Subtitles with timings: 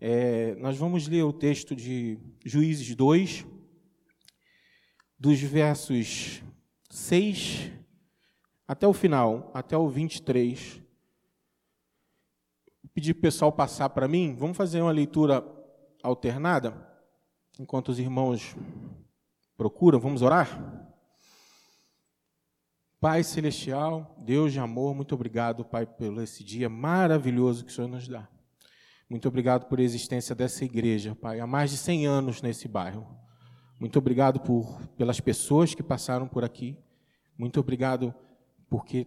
[0.00, 3.44] É, nós vamos ler o texto de Juízes 2,
[5.18, 6.40] dos versos
[6.88, 7.72] 6
[8.66, 10.80] até o final, até o 23.
[12.82, 14.36] Vou pedir para o pessoal passar para mim.
[14.36, 15.44] Vamos fazer uma leitura
[16.00, 16.74] alternada,
[17.58, 18.54] enquanto os irmãos
[19.56, 19.98] procuram.
[19.98, 20.88] Vamos orar?
[23.00, 27.88] Pai Celestial, Deus de amor, muito obrigado, Pai, pelo esse dia maravilhoso que o Senhor
[27.88, 28.28] nos dá.
[29.08, 33.06] Muito obrigado por a existência dessa igreja, Pai, há mais de 100 anos nesse bairro.
[33.80, 36.76] Muito obrigado por, pelas pessoas que passaram por aqui.
[37.38, 38.14] Muito obrigado
[38.68, 39.06] porque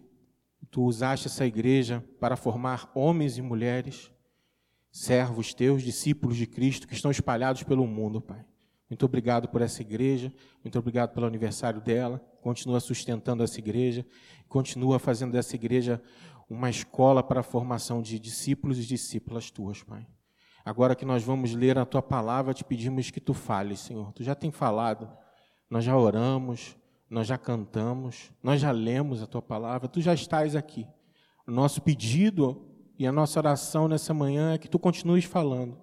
[0.72, 4.10] tu usaste essa igreja para formar homens e mulheres,
[4.90, 8.44] servos teus, discípulos de Cristo que estão espalhados pelo mundo, Pai.
[8.90, 10.32] Muito obrigado por essa igreja,
[10.64, 12.18] muito obrigado pelo aniversário dela.
[12.42, 14.04] Continua sustentando essa igreja,
[14.48, 16.02] continua fazendo dessa igreja
[16.48, 20.06] uma escola para a formação de discípulos e discípulas tuas, Pai.
[20.64, 24.12] Agora que nós vamos ler a tua palavra, te pedimos que tu fales, Senhor.
[24.12, 25.10] Tu já tem falado,
[25.68, 26.76] nós já oramos,
[27.10, 30.86] nós já cantamos, nós já lemos a tua palavra, tu já estás aqui.
[31.46, 32.68] O nosso pedido
[32.98, 35.78] e a nossa oração nessa manhã é que tu continues falando,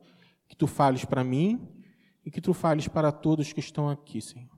[0.48, 1.68] que tu fales para mim
[2.26, 4.50] e que tu fales para todos que estão aqui, Senhor.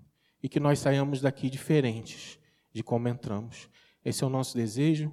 [0.44, 2.40] E que nós saiamos daqui diferentes
[2.72, 3.68] de como entramos.
[4.06, 5.12] Esse é o nosso desejo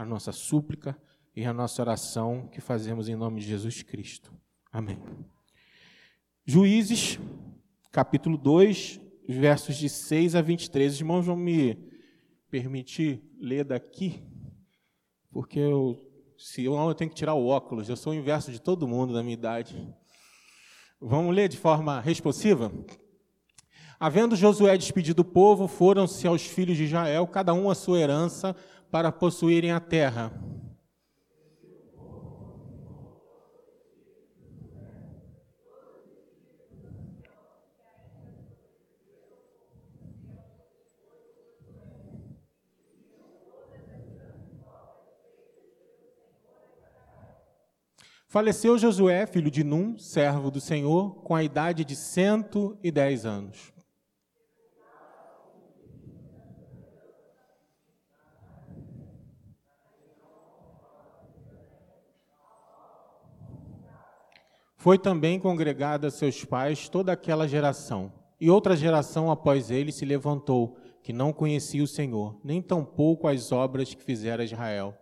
[0.00, 0.96] a nossa súplica
[1.36, 4.32] e a nossa oração que fazemos em nome de Jesus Cristo.
[4.72, 4.98] Amém.
[6.42, 7.18] Juízes,
[7.92, 10.94] capítulo 2, versos de 6 a 23.
[10.94, 11.76] Os irmãos vão me
[12.50, 14.22] permitir ler daqui,
[15.30, 16.02] porque eu,
[16.38, 18.88] se eu não, eu tenho que tirar o óculos, eu sou o inverso de todo
[18.88, 19.86] mundo da minha idade.
[20.98, 22.72] Vamos ler de forma responsiva?
[24.02, 28.56] Havendo Josué despedido o povo, foram-se aos filhos de Israel, cada um a sua herança,
[28.90, 30.32] para possuírem a terra.
[48.26, 53.26] Faleceu Josué, filho de Num, servo do Senhor, com a idade de cento e dez
[53.26, 53.72] anos.
[64.80, 68.10] Foi também congregada a seus pais toda aquela geração.
[68.40, 73.52] E outra geração após ele se levantou, que não conhecia o Senhor, nem tampouco as
[73.52, 74.96] obras que fizera Israel.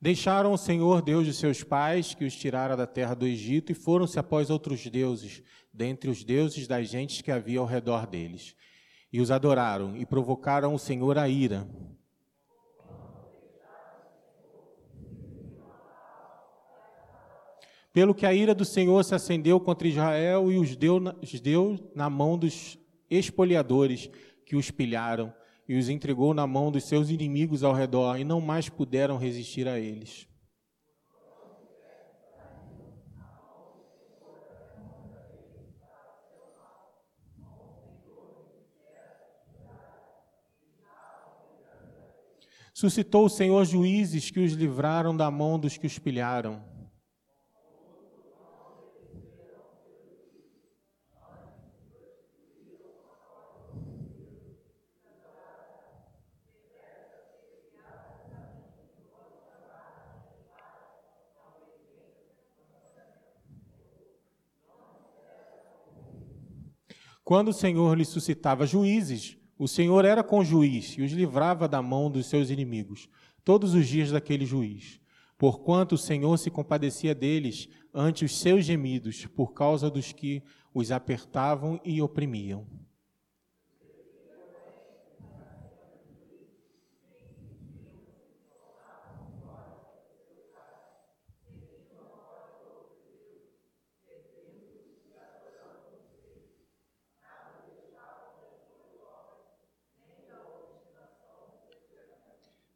[0.00, 3.74] Deixaram o Senhor Deus de seus pais, que os tirara da terra do Egito, e
[3.74, 8.56] foram-se após outros deuses, dentre os deuses das gentes que havia ao redor deles
[9.12, 11.68] e os adoraram e provocaram o Senhor a ira.
[17.92, 21.90] Pelo que a ira do Senhor se acendeu contra Israel e os deu, os deu
[21.94, 22.78] na mão dos
[23.10, 24.08] espoliadores
[24.46, 25.34] que os pilharam
[25.68, 29.66] e os entregou na mão dos seus inimigos ao redor e não mais puderam resistir
[29.66, 30.29] a eles.
[42.80, 46.64] Suscitou o Senhor juízes que os livraram da mão dos que os pilharam.
[67.22, 71.82] Quando o Senhor lhe suscitava juízes, o Senhor era com juiz e os livrava da
[71.82, 73.10] mão dos seus inimigos,
[73.44, 74.98] todos os dias daquele juiz.
[75.36, 80.90] Porquanto o Senhor se compadecia deles ante os seus gemidos, por causa dos que os
[80.90, 82.66] apertavam e oprimiam.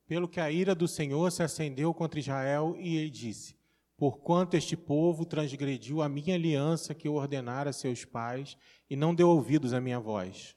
[0.06, 3.56] Pelo que a ira do Senhor se acendeu contra Israel, e ele disse:
[3.97, 8.56] Porquanto este povo transgrediu a minha aliança que eu ordenara a seus pais,
[8.91, 10.56] e não deu ouvidos à minha voz.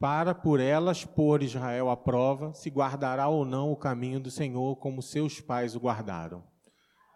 [0.00, 4.76] Para por elas pôr Israel à prova, se guardará ou não o caminho do Senhor,
[4.76, 6.49] como seus pais o guardaram.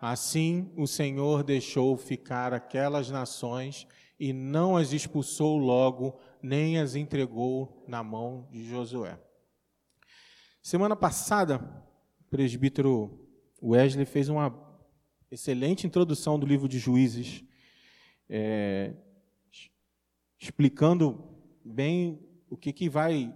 [0.06, 3.86] Assim o Senhor deixou ficar aquelas nações
[4.20, 9.18] e não as expulsou logo, nem as entregou na mão de Josué.
[10.62, 11.56] Semana passada,
[12.20, 13.18] o presbítero
[13.62, 14.54] Wesley fez uma
[15.30, 17.42] excelente introdução do livro de Juízes,
[18.28, 18.92] é,
[20.38, 21.34] explicando
[21.64, 22.20] bem
[22.50, 23.34] o que, que vai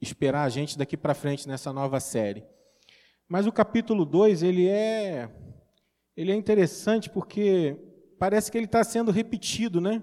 [0.00, 2.42] esperar a gente daqui para frente nessa nova série.
[3.28, 5.30] Mas o capítulo 2, ele é,
[6.20, 7.78] ele é interessante porque
[8.18, 10.02] parece que ele está sendo repetido, né?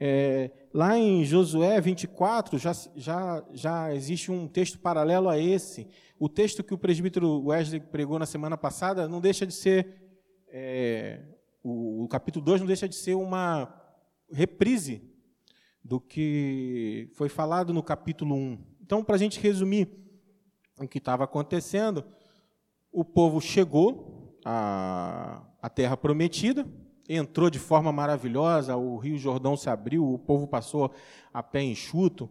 [0.00, 5.86] É, lá em Josué 24 já, já, já existe um texto paralelo a esse.
[6.18, 10.02] O texto que o presbítero Wesley pregou na semana passada não deixa de ser.
[10.48, 11.20] É,
[11.62, 13.78] o, o capítulo 2 não deixa de ser uma
[14.32, 15.02] reprise
[15.84, 18.58] do que foi falado no capítulo 1.
[18.80, 19.86] Então, para a gente resumir
[20.78, 22.02] o que estava acontecendo,
[22.90, 26.66] o povo chegou à, à terra prometida,
[27.08, 30.92] entrou de forma maravilhosa, o Rio Jordão se abriu, o povo passou
[31.32, 32.30] a pé enxuto,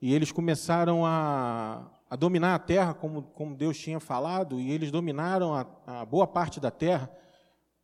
[0.00, 4.90] e eles começaram a, a dominar a terra, como, como Deus tinha falado, e eles
[4.90, 7.10] dominaram a, a boa parte da terra.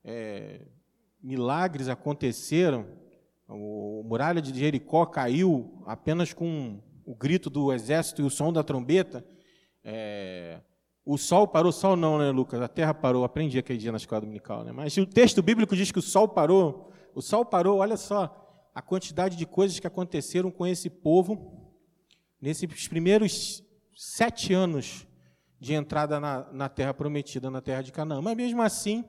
[0.04, 0.62] É,
[1.22, 2.86] milagres aconteceram,
[3.48, 8.62] o muralha de Jericó caiu apenas com o grito do exército e o som da
[8.62, 9.24] trombeta.
[9.82, 10.60] É,
[11.10, 12.60] o sol parou, o sol não, né, Lucas?
[12.60, 13.24] A terra parou.
[13.24, 14.72] Aprendi aquele dia na escola dominical, né?
[14.72, 16.92] Mas o texto bíblico diz que o sol parou.
[17.14, 21.72] O sol parou, olha só a quantidade de coisas que aconteceram com esse povo
[22.38, 23.64] nesses primeiros
[23.96, 25.06] sete anos
[25.58, 28.20] de entrada na, na terra prometida, na terra de Canaã.
[28.20, 29.02] Mas mesmo assim,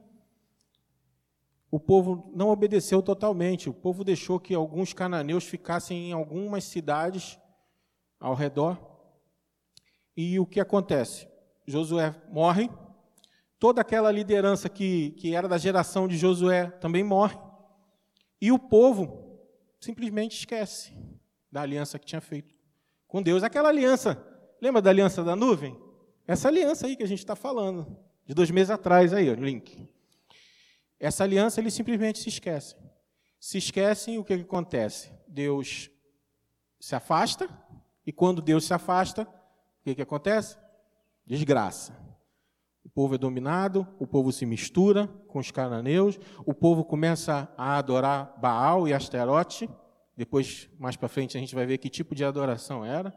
[1.69, 3.69] o povo não obedeceu totalmente.
[3.69, 7.38] O povo deixou que alguns cananeus ficassem em algumas cidades
[8.18, 8.80] ao redor.
[10.16, 11.28] E o que acontece?
[11.69, 12.69] Josué morre,
[13.60, 17.38] toda aquela liderança que, que era da geração de Josué também morre,
[18.42, 19.39] e o povo
[19.80, 20.94] simplesmente esquece
[21.51, 22.56] da aliança que tinha feito
[23.07, 23.44] com Deus.
[23.44, 24.21] Aquela aliança,
[24.62, 25.77] lembra da aliança da nuvem?
[26.25, 29.88] Essa aliança aí que a gente está falando, de dois meses atrás, aí, o link.
[31.00, 32.77] Essa aliança eles simplesmente se esquecem.
[33.39, 35.12] Se esquecem, o que, que acontece?
[35.27, 35.89] Deus
[36.80, 37.50] se afasta,
[38.06, 40.57] e quando Deus se afasta, o que, que acontece?
[41.30, 41.96] Desgraça.
[42.84, 47.78] O povo é dominado, o povo se mistura com os cananeus, o povo começa a
[47.78, 49.70] adorar Baal e Asterote.
[50.18, 53.14] Depois, mais para frente, a gente vai ver que tipo de adoração era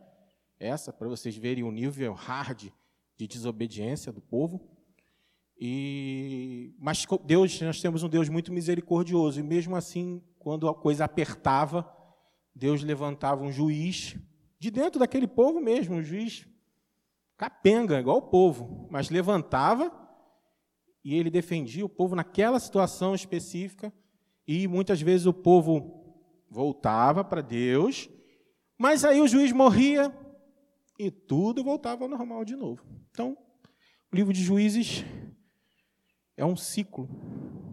[0.60, 2.70] essa, para vocês verem o nível hard
[3.16, 4.68] de desobediência do povo.
[5.58, 11.06] E, mas Deus, nós temos um Deus muito misericordioso, e mesmo assim, quando a coisa
[11.06, 11.90] apertava,
[12.54, 14.18] Deus levantava um juiz
[14.58, 16.46] de dentro daquele povo mesmo, um juiz
[17.42, 19.90] capenga, igual o povo, mas levantava
[21.04, 23.92] e ele defendia o povo naquela situação específica,
[24.46, 28.08] e muitas vezes o povo voltava para Deus,
[28.78, 30.16] mas aí o juiz morria
[30.96, 32.84] e tudo voltava ao normal de novo.
[33.10, 33.36] Então,
[34.12, 35.04] o livro de Juízes
[36.36, 37.08] é um ciclo,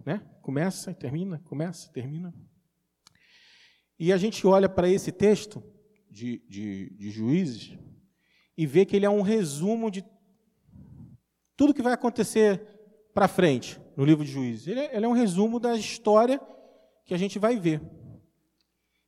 [0.04, 0.18] né?
[0.42, 2.34] Começa e termina, começa e termina.
[3.96, 5.62] E a gente olha para esse texto
[6.10, 7.78] de, de, de Juízes
[8.60, 10.04] e vê que ele é um resumo de
[11.56, 12.60] tudo que vai acontecer
[13.14, 14.66] para frente no livro de Juízes.
[14.66, 16.38] Ele é, ele é, um resumo da história
[17.06, 17.80] que a gente vai ver.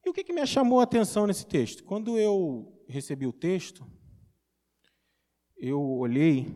[0.03, 1.85] E o que, que me chamou a atenção nesse texto?
[1.85, 3.87] Quando eu recebi o texto,
[5.59, 6.47] eu olhei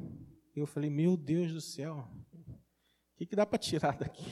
[0.54, 2.08] e eu falei, meu Deus do céu,
[2.48, 4.24] o que, que dá para tirar daqui?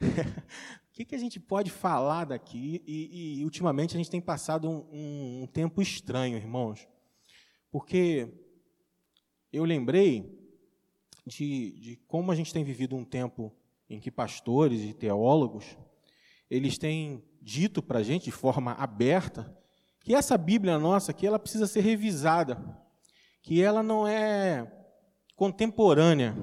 [0.00, 2.82] o que, que a gente pode falar daqui?
[2.86, 6.88] E, e ultimamente a gente tem passado um, um, um tempo estranho, irmãos,
[7.72, 8.28] porque
[9.52, 10.38] eu lembrei
[11.26, 13.52] de, de como a gente tem vivido um tempo
[13.90, 15.76] em que pastores e teólogos
[16.48, 19.58] eles têm dito para a gente de forma aberta
[20.00, 22.60] que essa Bíblia nossa aqui ela precisa ser revisada,
[23.40, 24.70] que ela não é
[25.34, 26.36] contemporânea,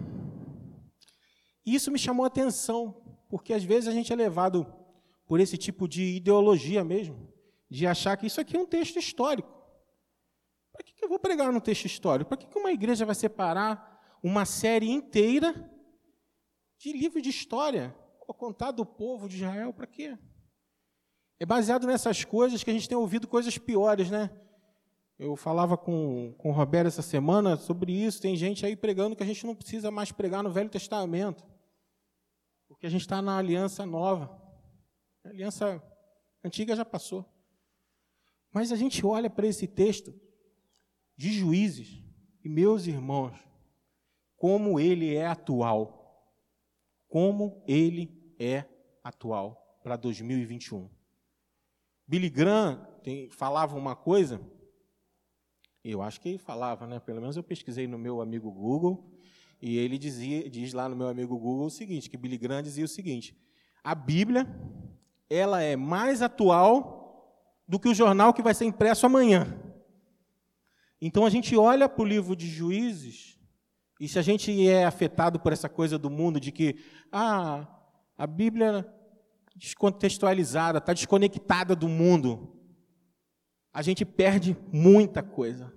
[1.69, 4.65] e isso me chamou a atenção, porque às vezes a gente é levado
[5.27, 7.31] por esse tipo de ideologia mesmo,
[7.69, 9.58] de achar que isso aqui é um texto histórico.
[10.79, 12.29] Para que eu vou pregar no texto histórico?
[12.29, 15.69] Para que uma igreja vai separar uma série inteira
[16.77, 17.93] de livro de história?
[18.25, 20.17] Vou contar do povo de Israel, para quê?
[21.37, 24.29] É baseado nessas coisas que a gente tem ouvido coisas piores, né?
[25.17, 28.21] Eu falava com, com o Roberto essa semana sobre isso.
[28.21, 31.45] Tem gente aí pregando que a gente não precisa mais pregar no Velho Testamento
[32.69, 34.41] porque a gente está na aliança nova.
[35.25, 35.83] A aliança
[36.41, 37.25] antiga já passou.
[38.53, 40.13] Mas a gente olha para esse texto
[41.19, 42.01] de juízes,
[42.41, 43.37] e meus irmãos,
[44.37, 45.97] como ele é atual.
[47.09, 48.63] como ele é
[49.03, 50.87] atual para 2021.
[52.07, 54.39] Billy Graham tem, falava uma coisa,
[55.83, 56.99] eu acho que ele falava, né?
[56.99, 59.11] Pelo menos eu pesquisei no meu amigo Google,
[59.61, 62.85] e ele dizia, diz lá no meu amigo Google o seguinte, que Billy Graham dizia
[62.85, 63.35] o seguinte:
[63.83, 64.47] a Bíblia,
[65.29, 69.68] ela é mais atual do que o jornal que vai ser impresso amanhã.
[71.01, 73.39] Então a gente olha para o livro de Juízes,
[73.99, 76.75] e se a gente é afetado por essa coisa do mundo de que
[77.11, 77.67] ah,
[78.17, 78.85] a Bíblia
[79.55, 82.55] descontextualizada, está desconectada do mundo,
[83.73, 85.73] a gente perde muita coisa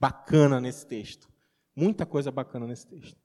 [0.00, 1.28] bacana nesse texto.
[1.76, 3.20] Muita coisa bacana nesse texto.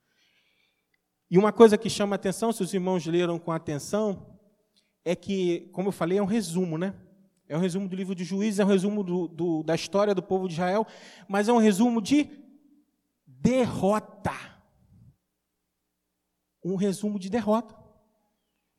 [1.32, 4.40] E uma coisa que chama atenção, se os irmãos leram com atenção,
[5.04, 6.94] é que, como eu falei, é um resumo, né?
[7.54, 10.24] É um resumo do livro de Juízes, é um resumo do, do, da história do
[10.24, 10.88] povo de Israel,
[11.28, 12.28] mas é um resumo de
[13.28, 14.34] derrota.
[16.66, 17.76] Um resumo de derrota.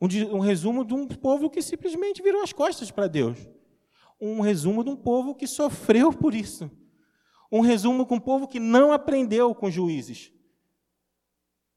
[0.00, 3.38] Um, de, um resumo de um povo que simplesmente virou as costas para Deus.
[4.20, 6.68] Um resumo de um povo que sofreu por isso.
[7.52, 10.32] Um resumo com um povo que não aprendeu com juízes.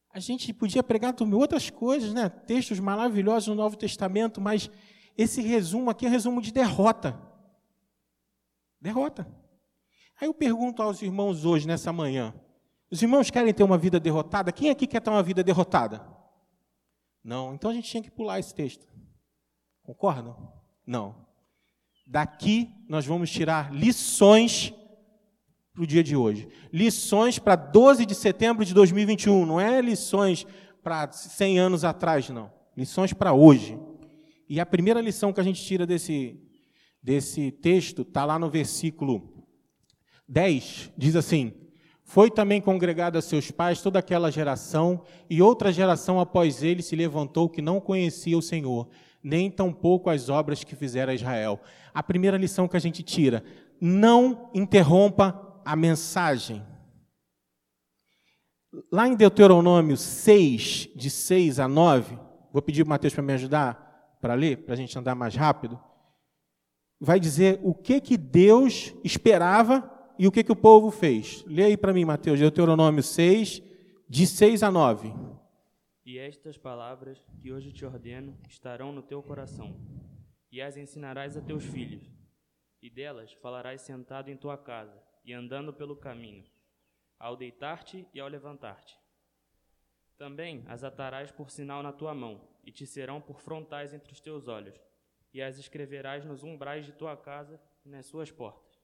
[0.10, 2.28] A gente podia pregar outras coisas, né?
[2.28, 4.68] textos maravilhosos no Novo Testamento, mas
[5.18, 7.20] esse resumo aqui é um resumo de derrota.
[8.80, 9.28] Derrota.
[10.20, 12.34] Aí eu pergunto aos irmãos hoje, nessa manhã:
[12.92, 14.52] os irmãos querem ter uma vida derrotada?
[14.52, 16.08] Quem aqui quer ter uma vida derrotada?
[17.24, 17.54] Não.
[17.54, 18.88] Então a gente tinha que pular esse texto.
[19.84, 20.54] Concordam?
[20.86, 21.26] Não.
[22.06, 24.74] Daqui nós vamos tirar lições
[25.74, 26.48] para o dia de hoje.
[26.72, 29.46] Lições para 12 de setembro de 2021.
[29.46, 30.46] Não é lições
[30.82, 32.52] para 100 anos atrás, não.
[32.76, 33.78] Lições para hoje.
[34.50, 36.40] E a primeira lição que a gente tira desse,
[37.04, 39.46] desse texto está lá no versículo
[40.28, 40.92] 10.
[40.98, 41.54] Diz assim:
[42.04, 46.96] Foi também congregado a seus pais toda aquela geração, e outra geração após ele se
[46.96, 48.88] levantou que não conhecia o Senhor,
[49.22, 51.60] nem tampouco as obras que fizera Israel.
[51.94, 53.44] A primeira lição que a gente tira:
[53.82, 56.64] não interrompa a mensagem.
[58.90, 62.18] Lá em Deuteronômio 6, de 6 a 9,
[62.54, 63.87] vou pedir para o Mateus para me ajudar
[64.20, 65.80] para ler, para a gente andar mais rápido,
[67.00, 71.44] vai dizer o que, que Deus esperava e o que, que o povo fez.
[71.46, 73.62] Lê aí para mim, Mateus, Deuteronômio 6,
[74.10, 75.14] de 6 a 9.
[76.06, 79.76] E estas palavras que hoje te ordeno estarão no teu coração,
[80.52, 82.10] e as ensinarás a teus filhos,
[82.82, 86.46] e delas falarás sentado em tua casa e andando pelo caminho,
[87.20, 88.98] ao deitar-te e ao levantar-te.
[90.18, 94.20] Também as atarás por sinal na tua mão, e te serão por frontais entre os
[94.20, 94.76] teus olhos,
[95.34, 98.78] e as escreverás nos umbrais de tua casa e nas suas portas.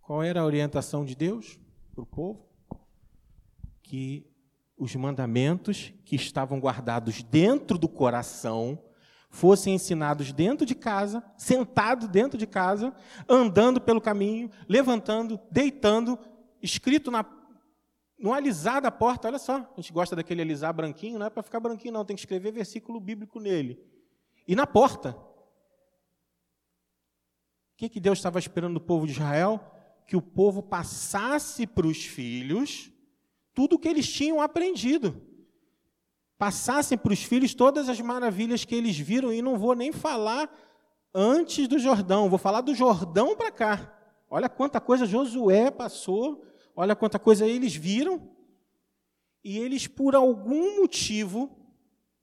[0.00, 1.58] Qual era a orientação de Deus
[1.92, 2.48] para o povo?
[3.82, 4.24] Que
[4.76, 8.80] os mandamentos que estavam guardados dentro do coração
[9.28, 12.94] fossem ensinados dentro de casa, sentado dentro de casa,
[13.28, 16.16] andando pelo caminho, levantando, deitando,
[16.62, 17.24] escrito na
[18.20, 21.42] no alisar da porta, olha só, a gente gosta daquele alisar branquinho, não é para
[21.42, 23.82] ficar branquinho, não, tem que escrever versículo bíblico nele.
[24.46, 25.16] E na porta.
[27.72, 29.58] O que, que Deus estava esperando do povo de Israel?
[30.06, 32.92] Que o povo passasse para os filhos
[33.54, 35.22] tudo o que eles tinham aprendido.
[36.36, 40.50] Passassem para os filhos todas as maravilhas que eles viram, e não vou nem falar
[41.14, 43.96] antes do Jordão, vou falar do Jordão para cá.
[44.28, 48.30] Olha quanta coisa Josué passou Olha quanta coisa eles viram
[49.42, 51.50] e eles, por algum motivo,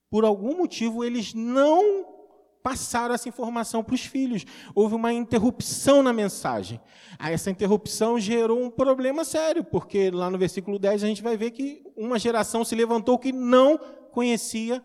[0.10, 2.18] por algum motivo, eles não
[2.64, 4.46] passaram essa informação para os filhos.
[4.76, 6.82] Houve uma interrupção na mensagem.
[7.18, 11.52] Essa interrupção gerou um problema sério, porque lá no versículo 10 a gente vai ver
[11.52, 13.78] que uma geração se levantou que não
[14.12, 14.84] conhecia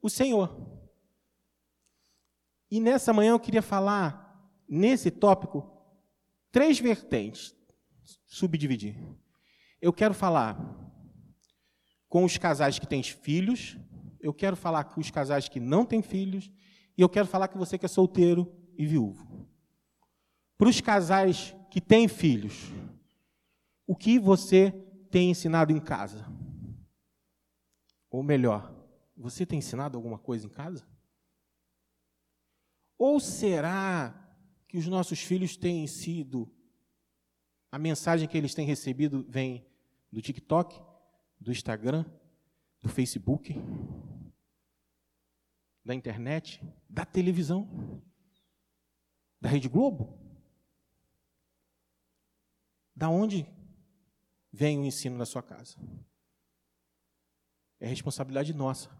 [0.00, 0.56] o Senhor.
[2.70, 5.68] E nessa manhã eu queria falar, nesse tópico,
[6.52, 7.55] três vertentes
[8.26, 8.96] subdividir.
[9.80, 10.56] Eu quero falar
[12.08, 13.76] com os casais que têm filhos,
[14.20, 16.50] eu quero falar com os casais que não têm filhos,
[16.96, 19.46] e eu quero falar com você que é solteiro e viúvo.
[20.56, 22.72] Para os casais que têm filhos,
[23.86, 24.70] o que você
[25.10, 26.26] tem ensinado em casa?
[28.10, 28.74] Ou melhor,
[29.16, 30.86] você tem ensinado alguma coisa em casa?
[32.98, 34.26] Ou será
[34.66, 36.50] que os nossos filhos têm sido
[37.70, 39.66] a mensagem que eles têm recebido vem
[40.10, 40.80] do TikTok,
[41.40, 42.04] do Instagram,
[42.80, 43.54] do Facebook,
[45.84, 48.02] da internet, da televisão,
[49.40, 50.18] da Rede Globo.
[52.94, 53.46] Da onde
[54.52, 55.76] vem o ensino na sua casa?
[57.78, 58.96] É responsabilidade nossa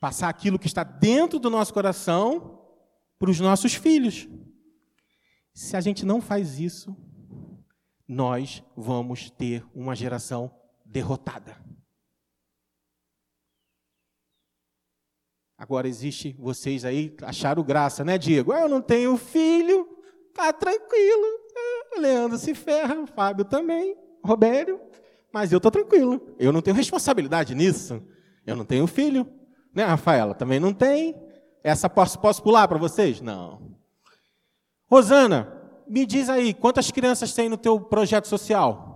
[0.00, 2.58] Passar aquilo que está dentro do nosso coração
[3.18, 4.26] para os nossos filhos.
[5.52, 6.96] Se a gente não faz isso,
[8.10, 10.50] nós vamos ter uma geração
[10.84, 11.56] derrotada.
[15.56, 18.52] Agora existe vocês aí acharam graça, né, Diego?
[18.52, 19.86] Eu não tenho filho,
[20.34, 21.24] tá tranquilo.
[21.56, 24.80] É, Leandro se ferra, Fábio também, Robério,
[25.32, 26.34] mas eu tô tranquilo.
[26.36, 28.02] Eu não tenho responsabilidade nisso.
[28.44, 29.24] Eu não tenho filho,
[29.72, 30.34] né, Rafaela?
[30.34, 31.14] Também não tem.
[31.62, 33.20] Essa posso, posso pular para vocês?
[33.20, 33.76] Não.
[34.90, 35.59] Rosana,
[35.90, 38.88] me diz aí, quantas crianças tem no teu projeto social?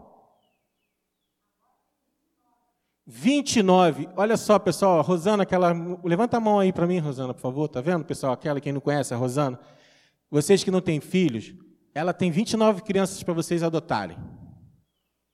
[3.04, 4.08] 29.
[4.16, 5.72] Olha só, pessoal, a Rosana, aquela.
[6.04, 7.68] Levanta a mão aí para mim, Rosana, por favor.
[7.68, 8.32] Tá vendo, pessoal?
[8.32, 9.58] Aquela, quem não conhece, a Rosana.
[10.30, 11.52] Vocês que não têm filhos,
[11.92, 14.16] ela tem 29 crianças para vocês adotarem,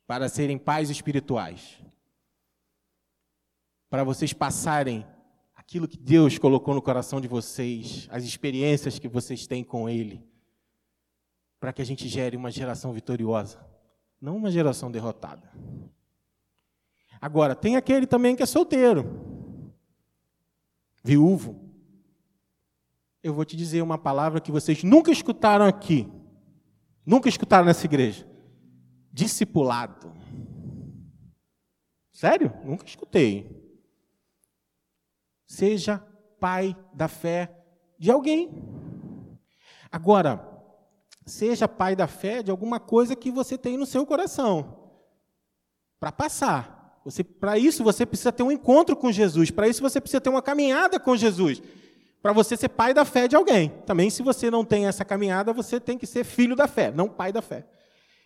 [0.07, 1.79] para serem pais espirituais.
[3.91, 5.07] Para vocês passarem
[5.55, 10.30] aquilo que Deus colocou no coração de vocês, as experiências que vocês têm com Ele
[11.61, 13.63] para que a gente gere uma geração vitoriosa,
[14.19, 15.53] não uma geração derrotada.
[17.21, 19.75] Agora, tem aquele também que é solteiro,
[21.05, 21.69] viúvo.
[23.23, 26.11] Eu vou te dizer uma palavra que vocês nunca escutaram aqui,
[27.05, 28.27] nunca escutaram nessa igreja:
[29.13, 30.15] discipulado.
[32.11, 32.53] Sério?
[32.65, 33.61] Nunca escutei.
[35.47, 35.99] Seja
[36.39, 37.55] pai da fé
[37.99, 38.51] de alguém.
[39.93, 40.51] Agora,
[41.31, 44.91] Seja pai da fé de alguma coisa que você tem no seu coração.
[46.01, 47.01] Para passar.
[47.39, 49.51] Para isso você precisa ter um encontro com Jesus.
[49.51, 51.63] Para isso você precisa ter uma caminhada com Jesus.
[52.21, 53.71] Para você ser pai da fé de alguém.
[53.87, 57.09] Também, se você não tem essa caminhada, você tem que ser filho da fé, não
[57.09, 57.65] pai da fé.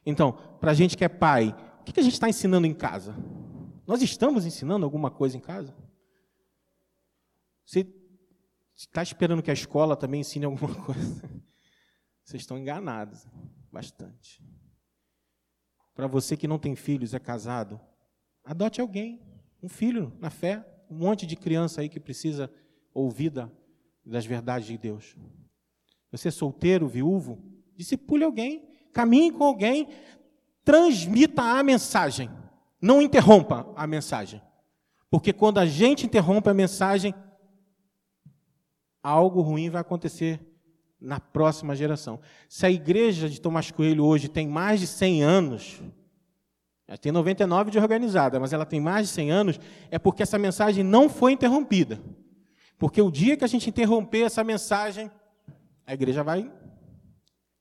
[0.05, 3.15] Então, para a gente que é pai, o que a gente está ensinando em casa?
[3.87, 5.77] Nós estamos ensinando alguma coisa em casa?
[7.67, 7.87] Você
[8.75, 11.45] está esperando que a escola também ensine alguma coisa?
[12.25, 13.27] Vocês estão enganados
[13.70, 14.42] bastante.
[15.94, 17.79] Para você que não tem filhos, é casado,
[18.42, 19.20] adote alguém,
[19.62, 22.51] um filho na fé, um monte de criança aí que precisa
[22.92, 23.33] ouvir
[24.05, 25.16] das verdades de Deus.
[26.11, 27.42] Você é solteiro, viúvo,
[27.77, 29.88] discipule alguém, caminhe com alguém,
[30.64, 32.31] transmita a mensagem.
[32.81, 34.42] Não interrompa a mensagem.
[35.11, 37.14] Porque quando a gente interrompe a mensagem,
[39.03, 40.54] algo ruim vai acontecer
[41.05, 42.19] na próxima geração.
[42.49, 45.83] Se a igreja de Tomás Coelho hoje tem mais de 100 anos,
[46.88, 50.38] ela tem 99 de organizada, mas ela tem mais de 100 anos, é porque essa
[50.38, 52.01] mensagem não foi interrompida.
[52.79, 55.11] Porque o dia que a gente interromper essa mensagem,
[55.87, 56.51] a igreja vai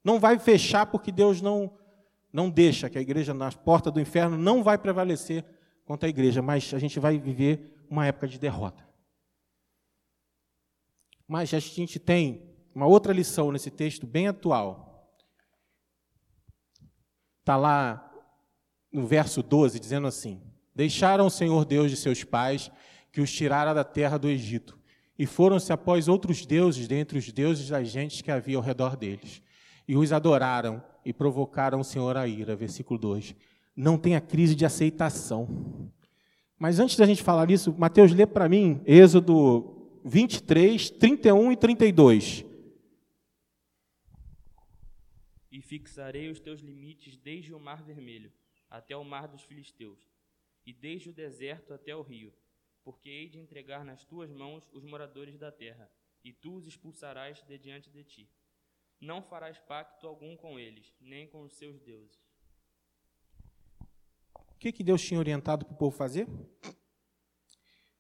[0.04, 1.72] não vai fechar porque Deus não
[2.32, 5.46] não deixa que a igreja na porta do inferno não vai prevalecer
[5.86, 8.84] contra a igreja, mas a gente vai viver uma época de derrota.
[11.28, 15.10] Mas a gente tem uma outra lição nesse texto bem atual.
[17.40, 18.12] Está lá
[18.92, 20.42] no verso 12, dizendo assim:
[20.76, 22.72] Deixaram o Senhor Deus de seus pais,
[23.12, 24.80] que os tirara da terra do Egito,
[25.18, 29.42] e foram-se após outros deuses dentre os deuses das gentes que havia ao redor deles,
[29.88, 32.56] e os adoraram e provocaram o Senhor a ira.
[32.56, 33.36] Versículo 2.
[33.76, 35.92] Não tem a crise de aceitação.
[36.58, 42.46] Mas antes da gente falar isso, Mateus, lê para mim Êxodo 23, 31 e 32.
[45.54, 48.34] E fixarei os teus limites desde o mar vermelho
[48.68, 50.10] até o mar dos filisteus,
[50.66, 52.34] e desde o deserto até o rio,
[52.84, 55.88] porque hei de entregar nas tuas mãos os moradores da terra,
[56.24, 58.32] e tu os expulsarás de diante de ti.
[59.00, 62.20] Não farás pacto algum com eles, nem com os seus deuses.
[64.34, 66.28] O que, que Deus tinha orientado para o povo fazer?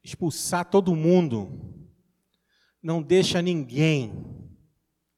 [0.03, 1.49] Expulsar todo mundo.
[2.81, 4.11] Não deixa ninguém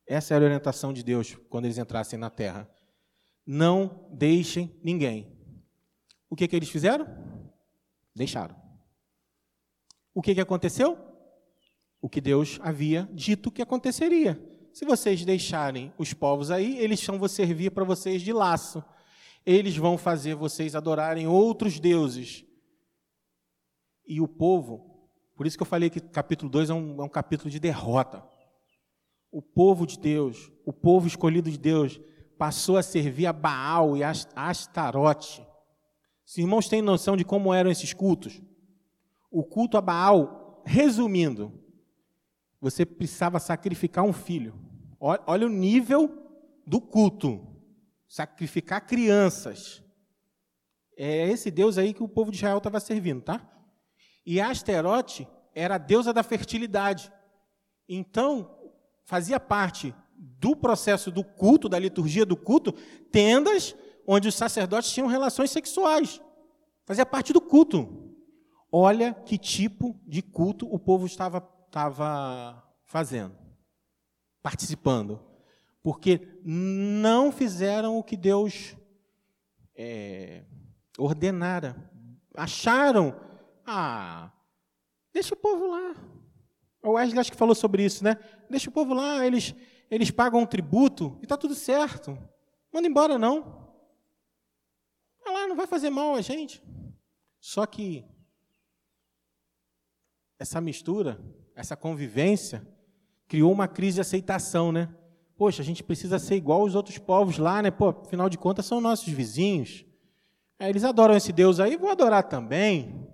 [0.07, 2.69] essa era a orientação de Deus quando eles entrassem na terra.
[3.45, 5.35] Não deixem ninguém.
[6.29, 7.07] O que, que eles fizeram?
[8.13, 8.55] Deixaram.
[10.13, 10.97] O que, que aconteceu?
[12.01, 14.39] O que Deus havia dito que aconteceria.
[14.71, 18.83] Se vocês deixarem os povos aí, eles vão servir para vocês de laço.
[19.45, 22.45] Eles vão fazer vocês adorarem outros deuses.
[24.07, 27.09] E o povo, por isso que eu falei que capítulo 2 é um, é um
[27.09, 28.23] capítulo de derrota
[29.35, 31.99] o povo de Deus, o povo escolhido de Deus,
[32.37, 35.45] passou a servir a Baal e a Astarote.
[36.25, 38.41] Os irmãos têm noção de como eram esses cultos?
[39.29, 41.51] O culto a Baal, resumindo,
[42.61, 44.55] você precisava sacrificar um filho.
[44.97, 46.17] Olha o nível
[46.65, 47.45] do culto.
[48.07, 49.83] Sacrificar crianças.
[50.95, 53.45] É esse Deus aí que o povo de Israel estava servindo, tá?
[54.25, 57.11] E Asterote era a deusa da fertilidade.
[57.89, 58.55] Então,
[59.05, 62.73] fazia parte do processo do culto, da liturgia do culto,
[63.11, 66.21] tendas onde os sacerdotes tinham relações sexuais.
[66.85, 68.13] Fazia parte do culto.
[68.71, 71.37] Olha que tipo de culto o povo estava,
[71.67, 73.35] estava fazendo,
[74.41, 75.23] participando.
[75.81, 78.75] Porque não fizeram o que Deus
[79.75, 80.43] é,
[80.97, 81.91] ordenara.
[82.35, 83.15] Acharam,
[83.65, 84.31] ah,
[85.13, 85.95] deixa o povo lá.
[86.85, 88.17] O Wesley acho que falou sobre isso, né?
[88.49, 89.55] Deixa o povo lá, eles,
[89.89, 92.17] eles pagam um tributo e está tudo certo.
[92.71, 93.65] Manda embora, não.
[95.23, 96.63] Vai lá, não vai fazer mal a gente.
[97.39, 98.05] Só que
[100.37, 101.19] essa mistura,
[101.55, 102.67] essa convivência,
[103.27, 104.93] criou uma crise de aceitação, né?
[105.35, 107.71] Poxa, a gente precisa ser igual aos outros povos lá, né?
[107.71, 109.83] Pô, afinal de contas, são nossos vizinhos.
[110.59, 113.07] É, eles adoram esse Deus aí, vou adorar também.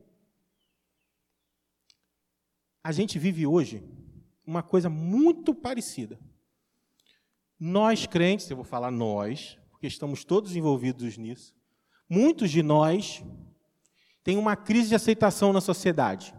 [2.84, 3.84] A gente vive hoje
[4.46, 6.20] uma coisa muito parecida.
[7.60, 11.56] Nós crentes, eu vou falar nós, porque estamos todos envolvidos nisso,
[12.10, 13.24] muitos de nós
[14.24, 16.34] têm uma crise de aceitação na sociedade.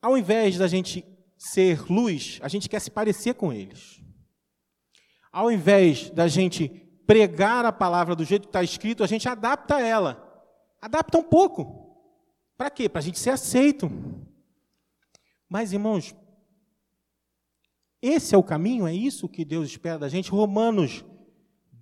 [0.00, 1.04] Ao invés da gente
[1.36, 4.02] ser luz, a gente quer se parecer com eles.
[5.30, 6.68] Ao invés da gente
[7.06, 10.22] pregar a palavra do jeito que está escrito, a gente adapta ela.
[10.80, 11.86] Adapta um pouco.
[12.56, 12.88] Para quê?
[12.88, 13.90] Para a gente ser aceito.
[15.48, 16.14] Mas, irmãos,
[18.02, 20.30] esse é o caminho, é isso que Deus espera da gente.
[20.30, 21.04] Romanos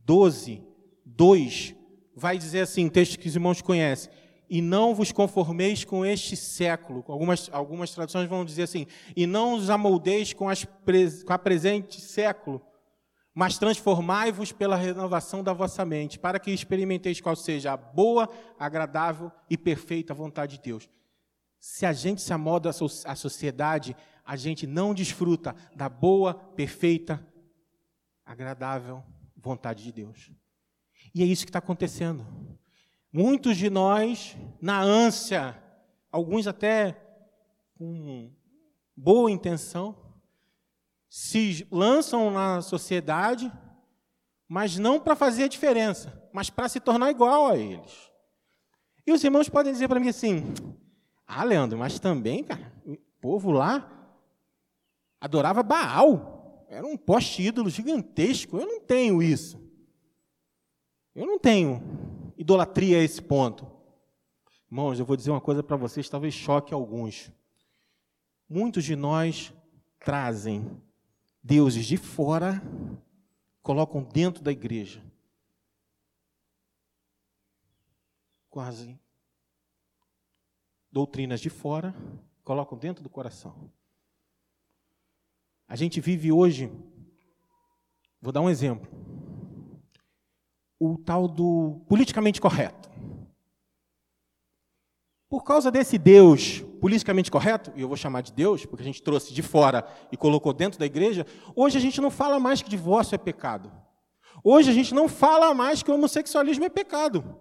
[0.04, 0.62] 12,
[1.04, 1.74] 2,
[2.14, 4.12] vai dizer assim, texto que os irmãos conhecem.
[4.48, 7.04] E não vos conformeis com este século.
[7.08, 8.86] Algumas, algumas traduções vão dizer assim.
[9.16, 12.60] E não os amoldeis com, as, com a presente século,
[13.34, 19.32] mas transformai-vos pela renovação da vossa mente, para que experimenteis qual seja a boa, agradável
[19.50, 20.88] e perfeita vontade de Deus.
[21.66, 22.68] Se a gente se amolda
[23.06, 27.26] à sociedade, a gente não desfruta da boa, perfeita,
[28.22, 29.02] agradável
[29.34, 30.30] vontade de Deus.
[31.14, 32.26] E é isso que está acontecendo.
[33.10, 35.58] Muitos de nós, na ânsia,
[36.12, 37.00] alguns até
[37.78, 38.30] com
[38.94, 39.96] boa intenção,
[41.08, 43.50] se lançam na sociedade,
[44.46, 48.10] mas não para fazer a diferença, mas para se tornar igual a eles.
[49.06, 50.52] E os irmãos podem dizer para mim assim:
[51.26, 53.90] ah, Leandro, mas também, cara, o povo lá
[55.20, 56.66] adorava Baal.
[56.68, 58.58] Era um poste ídolo gigantesco.
[58.58, 59.60] Eu não tenho isso.
[61.14, 61.82] Eu não tenho
[62.36, 63.66] idolatria a esse ponto.
[64.66, 67.30] Irmãos, eu vou dizer uma coisa para vocês, talvez choque alguns.
[68.48, 69.52] Muitos de nós
[70.00, 70.68] trazem
[71.42, 72.62] deuses de fora,
[73.62, 75.02] colocam dentro da igreja.
[78.50, 78.98] Quase
[80.94, 81.92] doutrinas de fora,
[82.44, 83.68] colocam dentro do coração.
[85.66, 86.70] A gente vive hoje,
[88.22, 88.88] vou dar um exemplo,
[90.78, 92.88] o tal do politicamente correto.
[95.28, 99.02] Por causa desse Deus politicamente correto, e eu vou chamar de Deus, porque a gente
[99.02, 101.26] trouxe de fora e colocou dentro da igreja,
[101.56, 103.72] hoje a gente não fala mais que divórcio é pecado.
[104.44, 107.36] Hoje a gente não fala mais que homossexualismo é pecado.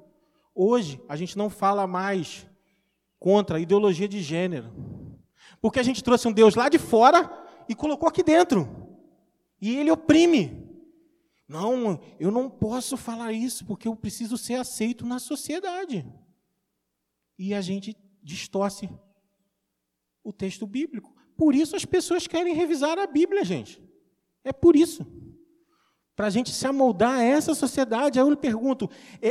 [0.55, 2.47] Hoje a gente não fala mais
[3.23, 4.69] contra a ideologia de gênero.
[5.61, 7.31] Porque a gente trouxe um Deus lá de fora
[7.69, 8.67] e colocou aqui dentro.
[9.61, 10.67] E ele oprime.
[11.47, 16.05] Não, eu não posso falar isso porque eu preciso ser aceito na sociedade.
[17.39, 18.89] E a gente distorce
[20.21, 21.15] o texto bíblico.
[21.37, 23.81] Por isso as pessoas querem revisar a Bíblia, gente.
[24.43, 25.07] É por isso
[26.15, 28.19] para a gente se amoldar a essa sociedade.
[28.19, 28.89] Aí eu lhe pergunto: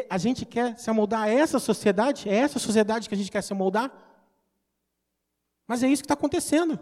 [0.08, 2.28] a gente quer se amoldar a essa sociedade?
[2.28, 3.92] É essa sociedade que a gente quer se amoldar?
[5.66, 6.78] Mas é isso que está acontecendo.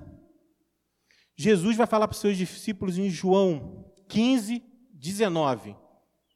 [1.37, 5.77] Jesus vai falar para os seus discípulos em João 15, 19.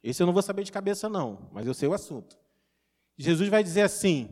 [0.03, 2.37] Esse eu não vou saber de cabeça, não, mas eu sei o assunto.
[3.17, 4.29] Jesus vai dizer assim: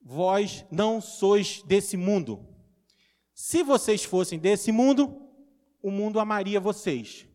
[0.00, 2.46] Vós não sois desse mundo.
[3.34, 5.20] Se vocês fossem desse mundo,
[5.82, 7.26] o mundo amaria vocês.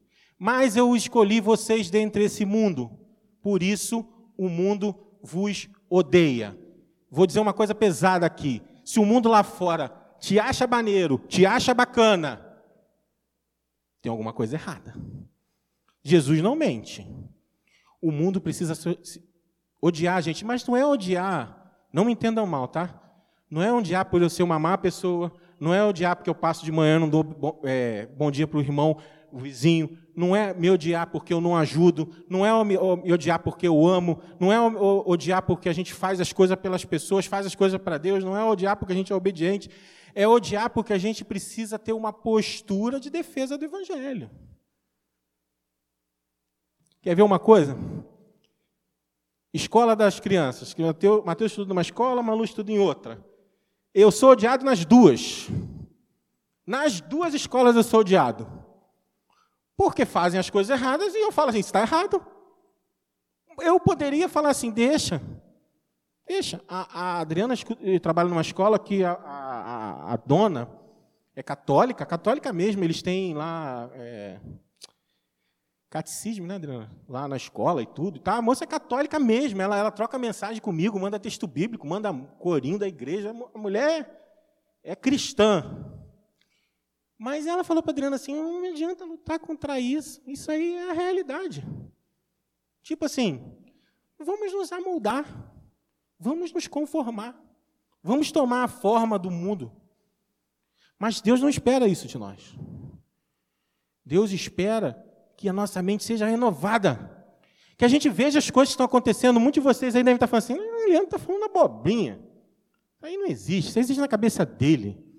[0.43, 2.89] Mas eu escolhi vocês dentre esse mundo,
[3.43, 4.03] por isso
[4.35, 6.57] o mundo vos odeia.
[7.11, 8.59] Vou dizer uma coisa pesada aqui.
[8.83, 12.43] Se o mundo lá fora te acha maneiro, te acha bacana,
[14.01, 14.95] tem alguma coisa errada.
[16.01, 17.07] Jesus não mente.
[18.01, 18.73] O mundo precisa
[19.79, 22.99] odiar a gente, mas não é odiar, não me entendam mal, tá?
[23.47, 26.65] Não é odiar por eu ser uma má pessoa, não é odiar porque eu passo
[26.65, 28.97] de manhã não dou bom, é, bom dia para o irmão,
[29.31, 32.77] o vizinho, não é me odiar porque eu não ajudo, não é me
[33.11, 37.25] odiar porque eu amo, não é odiar porque a gente faz as coisas pelas pessoas,
[37.25, 39.69] faz as coisas para Deus, não é odiar porque a gente é obediente,
[40.13, 44.29] é odiar porque a gente precisa ter uma postura de defesa do Evangelho.
[47.01, 47.77] Quer ver uma coisa?
[49.53, 50.75] Escola das crianças.
[51.25, 53.25] Mateus estuda numa escola, Malu estuda em outra.
[53.93, 55.49] Eu sou odiado nas duas.
[56.65, 58.60] Nas duas escolas eu sou odiado.
[59.81, 62.23] Porque fazem as coisas erradas e eu falo assim: está errado.
[63.57, 65.19] Eu poderia falar assim: deixa.
[66.27, 66.63] Deixa.
[66.67, 67.55] A, a Adriana
[67.99, 70.69] trabalha numa escola que a, a, a, dona
[71.35, 72.83] é católica, católica mesmo.
[72.83, 73.89] Eles têm lá.
[73.95, 74.39] É,
[75.89, 76.91] catecismo, né, Adriana?
[77.09, 78.19] Lá na escola e tudo.
[78.19, 78.35] Tá?
[78.35, 82.77] A moça é católica mesmo, ela, ela troca mensagem comigo, manda texto bíblico, manda corinho
[82.77, 83.35] da igreja.
[83.51, 84.45] A mulher
[84.83, 85.91] é cristã.
[87.23, 90.93] Mas ela falou para Adriana assim: não adianta lutar contra isso, isso aí é a
[90.93, 91.63] realidade.
[92.81, 93.55] Tipo assim,
[94.17, 95.23] vamos nos amoldar,
[96.17, 97.39] vamos nos conformar,
[98.01, 99.71] vamos tomar a forma do mundo.
[100.97, 102.55] Mas Deus não espera isso de nós.
[104.03, 105.05] Deus espera
[105.37, 107.23] que a nossa mente seja renovada.
[107.77, 109.39] Que a gente veja as coisas que estão acontecendo.
[109.39, 112.19] Muitos de vocês aí devem estar falando assim: ah, Leandro está falando abobrinha.
[112.95, 115.10] Isso aí não existe, isso existe na cabeça dele.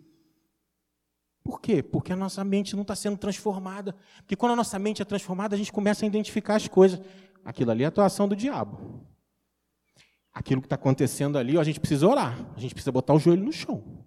[1.43, 1.83] Por quê?
[1.83, 3.97] Porque a nossa mente não está sendo transformada.
[4.19, 7.01] Porque quando a nossa mente é transformada, a gente começa a identificar as coisas.
[7.45, 9.05] Aquilo ali é a atuação do diabo.
[10.33, 12.47] Aquilo que está acontecendo ali, a gente precisa orar.
[12.57, 14.05] A gente precisa botar o joelho no chão.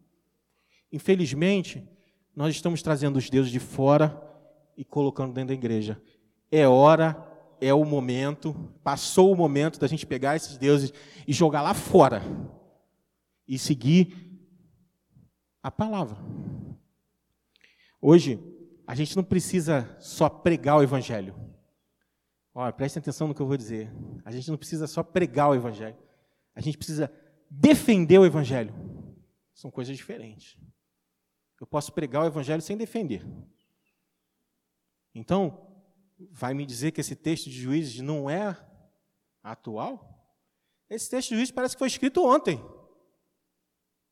[0.92, 1.88] Infelizmente,
[2.36, 4.22] nós estamos trazendo os deuses de fora
[4.78, 6.02] e colocando dentro da igreja.
[6.50, 7.18] É hora,
[7.60, 10.94] é o momento, passou o momento da gente pegar esses deuses
[11.28, 12.24] e jogar lá fora
[13.48, 14.40] e seguir
[15.62, 16.18] a palavra.
[18.08, 18.40] Hoje,
[18.86, 21.34] a gente não precisa só pregar o evangelho.
[22.54, 23.92] Olha, preste atenção no que eu vou dizer.
[24.24, 25.98] A gente não precisa só pregar o evangelho.
[26.54, 27.12] A gente precisa
[27.50, 28.72] defender o evangelho.
[29.56, 30.56] São coisas diferentes.
[31.60, 33.26] Eu posso pregar o evangelho sem defender.
[35.12, 35.68] Então,
[36.30, 38.56] vai me dizer que esse texto de Juízes não é
[39.42, 40.32] atual?
[40.88, 42.64] Esse texto de Juízes parece que foi escrito ontem.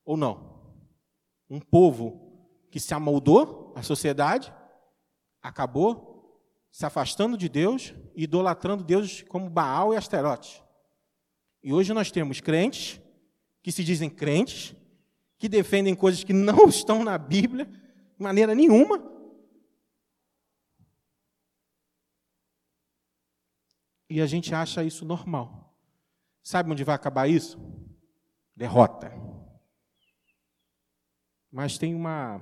[0.04, 0.82] Ou não?
[1.48, 4.54] Um povo que se amoldou à sociedade,
[5.42, 6.14] acabou
[6.72, 10.64] se afastando de Deus e idolatrando Deus como Baal e Asterote.
[11.64, 13.00] E hoje nós temos crentes
[13.62, 14.76] que se dizem crentes,
[15.38, 19.14] que defendem coisas que não estão na Bíblia de maneira nenhuma,
[24.14, 25.76] e a gente acha isso normal.
[26.44, 27.58] Sabe onde vai acabar isso?
[28.56, 29.12] Derrota.
[31.52, 32.40] Mas tem uma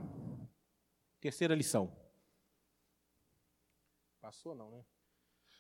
[1.22, 1.92] terceira lição.
[4.20, 4.84] Passou não, né?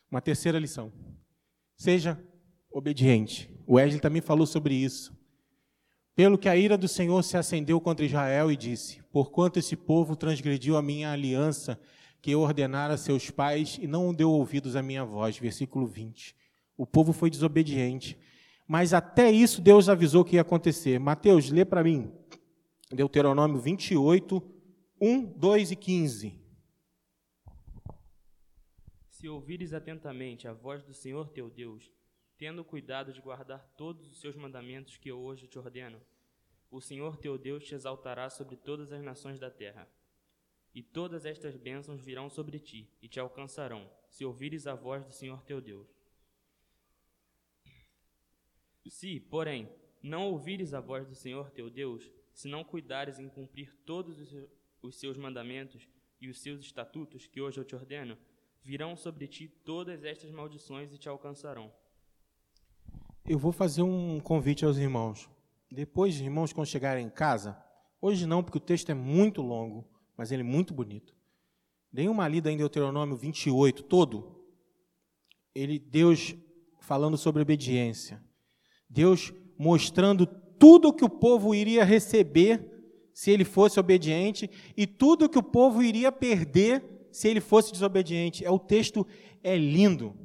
[0.09, 0.91] Uma terceira lição.
[1.77, 2.21] Seja
[2.71, 3.49] obediente.
[3.67, 5.15] O Wesley também falou sobre isso.
[6.15, 10.15] Pelo que a ira do Senhor se acendeu contra Israel e disse: Porquanto esse povo
[10.15, 11.79] transgrediu a minha aliança
[12.21, 15.37] que ordenara a seus pais e não deu ouvidos à minha voz.
[15.37, 16.35] Versículo 20.
[16.75, 18.17] O povo foi desobediente.
[18.67, 20.99] Mas até isso Deus avisou que ia acontecer.
[20.99, 22.11] Mateus, lê para mim.
[22.91, 24.60] Deuteronômio 28,
[25.03, 26.39] 1, 2 e 15.
[29.09, 31.91] Se ouvires atentamente a voz do Senhor teu Deus,
[32.37, 35.99] tendo cuidado de guardar todos os seus mandamentos que eu hoje te ordeno,
[36.69, 39.89] o Senhor teu Deus te exaltará sobre todas as nações da terra.
[40.71, 45.11] E todas estas bênçãos virão sobre ti e te alcançarão, se ouvires a voz do
[45.11, 45.89] Senhor teu Deus.
[48.87, 49.67] Se, porém,
[49.99, 54.60] não ouvires a voz do Senhor teu Deus, se não cuidares em cumprir todos os
[54.89, 55.87] seus mandamentos
[56.19, 58.17] e os seus estatutos que hoje eu te ordeno,
[58.63, 61.71] virão sobre ti todas estas maldições e te alcançarão.
[63.27, 65.29] Eu vou fazer um convite aos irmãos.
[65.69, 67.61] Depois, irmãos, quando chegarem em casa,
[68.01, 71.15] hoje não, porque o texto é muito longo, mas ele é muito bonito.
[71.91, 74.43] Dei uma lida em Deuteronômio 28 todo.
[75.53, 76.35] Ele Deus
[76.79, 78.23] falando sobre obediência.
[78.89, 82.70] Deus mostrando tudo que o povo iria receber
[83.21, 88.43] se ele fosse obediente e tudo que o povo iria perder se ele fosse desobediente.
[88.43, 89.05] É o texto
[89.43, 90.15] é lindo.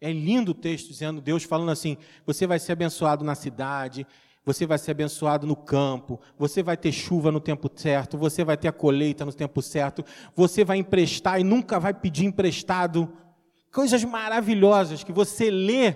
[0.00, 4.06] É lindo o texto dizendo Deus falando assim: você vai ser abençoado na cidade,
[4.46, 8.56] você vai ser abençoado no campo, você vai ter chuva no tempo certo, você vai
[8.56, 10.02] ter a colheita no tempo certo,
[10.34, 13.12] você vai emprestar e nunca vai pedir emprestado.
[13.70, 15.94] Coisas maravilhosas que você lê.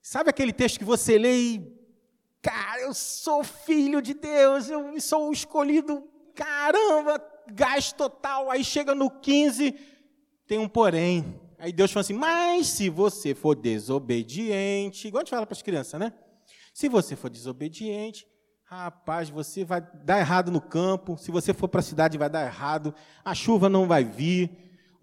[0.00, 1.77] Sabe aquele texto que você lê e,
[2.48, 6.02] cara, eu sou filho de Deus, eu sou o escolhido,
[6.34, 8.50] caramba, gás total.
[8.50, 9.74] Aí chega no 15,
[10.46, 11.38] tem um porém.
[11.58, 15.60] Aí Deus fala assim: Mas se você for desobediente, igual a gente fala para as
[15.60, 16.10] crianças, né?
[16.72, 18.26] Se você for desobediente,
[18.64, 21.18] rapaz, você vai dar errado no campo.
[21.18, 22.94] Se você for para a cidade, vai dar errado.
[23.22, 24.50] A chuva não vai vir.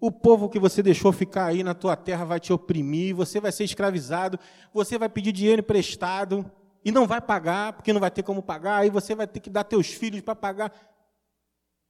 [0.00, 3.14] O povo que você deixou ficar aí na tua terra vai te oprimir.
[3.14, 4.38] Você vai ser escravizado.
[4.74, 6.50] Você vai pedir dinheiro emprestado
[6.86, 8.76] e não vai pagar, porque não vai ter como pagar.
[8.76, 10.72] Aí você vai ter que dar teus filhos para pagar.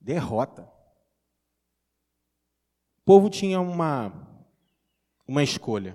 [0.01, 0.63] Derrota.
[2.97, 4.11] O povo tinha uma,
[5.29, 5.95] uma escolha.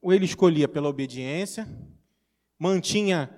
[0.00, 1.66] Ou ele escolhia pela obediência,
[2.56, 3.28] mantinha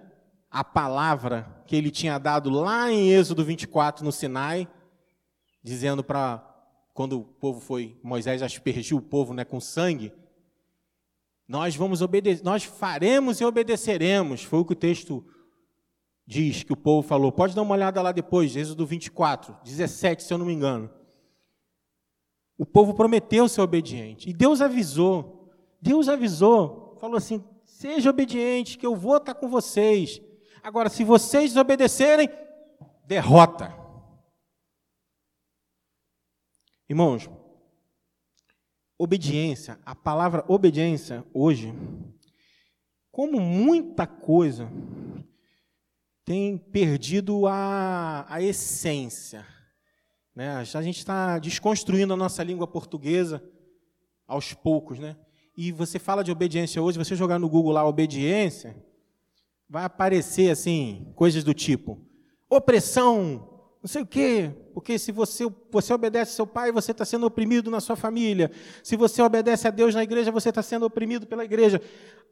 [0.51, 4.69] a palavra que ele tinha dado lá em Êxodo 24 no Sinai,
[5.63, 6.47] dizendo para
[6.93, 10.13] quando o povo foi, Moisés aspergiu o povo né, com sangue,
[11.47, 14.43] nós vamos obedecer, nós faremos e obedeceremos.
[14.43, 15.25] Foi o que o texto
[16.27, 17.33] diz que o povo falou.
[17.33, 20.91] Pode dar uma olhada lá depois, Êxodo 24, 17, se eu não me engano.
[22.57, 24.31] O povo prometeu ser obediente.
[24.31, 25.51] E Deus avisou.
[25.81, 30.21] Deus avisou, falou assim: seja obediente, que eu vou estar com vocês.
[30.63, 32.29] Agora, se vocês desobedecerem,
[33.05, 33.77] derrota.
[36.89, 37.29] Irmãos,
[39.03, 41.75] obediência, a palavra obediência hoje,
[43.11, 44.71] como muita coisa,
[46.25, 49.45] tem perdido a, a essência.
[50.35, 50.51] Né?
[50.55, 53.43] A gente está desconstruindo a nossa língua portuguesa
[54.25, 55.01] aos poucos.
[55.01, 55.17] Né?
[55.57, 58.77] E você fala de obediência hoje, você jogar no Google lá obediência,
[59.69, 62.07] vai aparecer assim, coisas do tipo
[62.49, 63.52] opressão,
[63.83, 67.69] não sei o quê, porque se você, você obedece seu pai, você está sendo oprimido
[67.69, 68.49] na sua família.
[68.81, 71.83] Se você obedece a Deus na igreja, você está sendo oprimido pela igreja.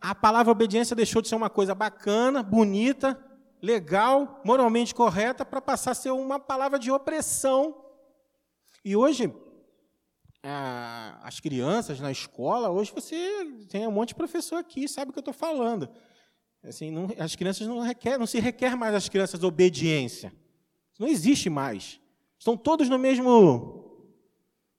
[0.00, 3.18] A palavra obediência deixou de ser uma coisa bacana, bonita,
[3.60, 7.84] legal, moralmente correta, para passar a ser uma palavra de opressão.
[8.84, 9.34] E hoje,
[11.24, 15.18] as crianças na escola, hoje você tem um monte de professor aqui, sabe o que
[15.18, 15.90] eu estou falando.
[16.62, 20.32] Assim, não, as crianças não requer, não se requer mais as crianças obediência.
[21.00, 21.98] Não existe mais.
[22.38, 24.04] Estão todos no mesmo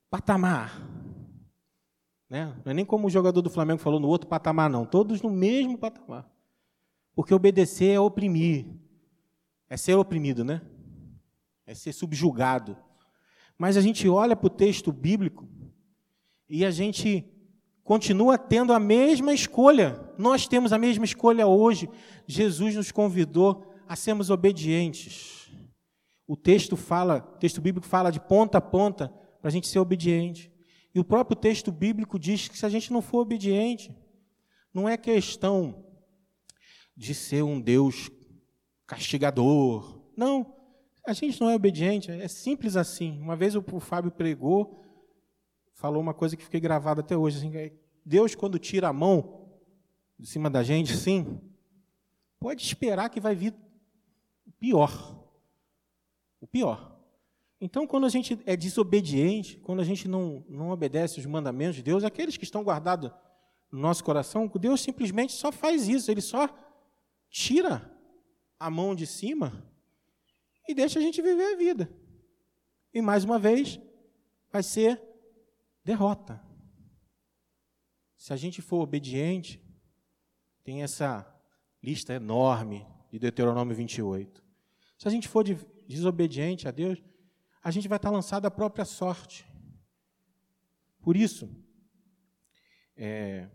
[0.07, 0.79] patamar.
[2.29, 2.55] Né?
[2.63, 4.85] Não é nem como o jogador do Flamengo falou no outro patamar, não.
[4.85, 6.31] Todos no mesmo patamar.
[7.15, 8.67] Porque obedecer é oprimir.
[9.67, 10.61] É ser oprimido, né?
[11.65, 12.77] É ser subjugado.
[13.57, 15.49] Mas a gente olha para o texto bíblico
[16.47, 17.25] e a gente
[17.83, 19.99] continua tendo a mesma escolha.
[20.19, 21.89] Nós temos a mesma escolha hoje.
[22.27, 25.40] Jesus nos convidou a sermos obedientes.
[26.31, 29.09] O texto fala, o texto bíblico fala de ponta a ponta
[29.41, 30.49] para a gente ser obediente.
[30.95, 33.93] E o próprio texto bíblico diz que se a gente não for obediente,
[34.73, 35.83] não é questão
[36.95, 38.09] de ser um Deus
[38.87, 40.05] castigador.
[40.15, 40.55] Não,
[41.05, 43.19] a gente não é obediente, é simples assim.
[43.19, 44.85] Uma vez o Fábio pregou,
[45.73, 47.39] falou uma coisa que fiquei gravada até hoje.
[47.39, 47.73] Assim, é,
[48.05, 49.49] Deus, quando tira a mão
[50.17, 51.41] de cima da gente, assim,
[52.39, 53.53] pode esperar que vai vir
[54.61, 55.20] pior
[56.41, 56.99] o pior.
[57.61, 61.83] Então, quando a gente é desobediente, quando a gente não, não obedece os mandamentos de
[61.83, 63.11] Deus, aqueles que estão guardados
[63.71, 66.49] no nosso coração, Deus simplesmente só faz isso, ele só
[67.29, 67.89] tira
[68.59, 69.63] a mão de cima
[70.67, 71.89] e deixa a gente viver a vida.
[72.93, 73.79] E mais uma vez,
[74.51, 75.01] vai ser
[75.85, 76.41] derrota.
[78.17, 79.61] Se a gente for obediente,
[80.63, 81.27] tem essa
[81.81, 84.43] lista enorme de Deuteronômio 28.
[84.97, 85.43] Se a gente for
[85.91, 87.01] desobediente a Deus,
[87.63, 89.45] a gente vai estar lançado à própria sorte.
[91.01, 91.49] Por isso,
[92.95, 93.49] é,